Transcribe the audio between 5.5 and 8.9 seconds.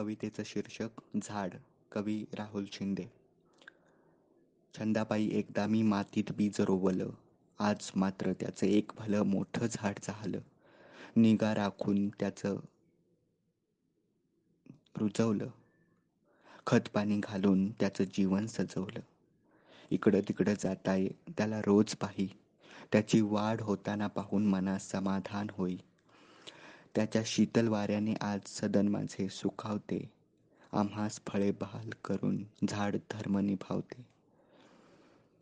मी मातीत बीज रोवलं आज मात्र त्याचं